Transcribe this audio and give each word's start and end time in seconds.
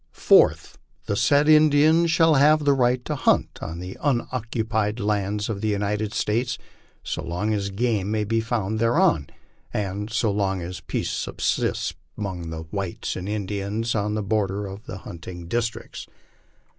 Fourth. 0.17 0.79
The 1.05 1.15
said 1.15 1.47
Indians 1.47 2.09
shall 2.09 2.33
have 2.33 2.65
the 2.65 2.73
right 2.73 3.05
to 3.05 3.13
hunt 3.15 3.59
on 3.61 3.77
the 3.77 3.99
unoccupied 4.01 4.99
lands 4.99 5.47
of 5.47 5.61
the 5.61 5.67
United 5.67 6.11
States 6.11 6.57
so 7.03 7.21
long 7.23 7.53
as 7.53 7.69
game 7.69 8.09
may 8.09 8.23
be 8.23 8.39
found 8.41 8.79
thereon, 8.79 9.27
and 9.71 10.09
so 10.11 10.31
long 10.31 10.59
as 10.59 10.79
peace 10.79 11.11
subsists 11.11 11.93
among 12.17 12.49
the 12.49 12.63
whites 12.71 13.15
and 13.15 13.29
Indians 13.29 13.93
on 13.93 14.15
the 14.15 14.23
border 14.23 14.65
of 14.65 14.87
the 14.87 14.97
hunting 14.97 15.47
districts. 15.47 16.07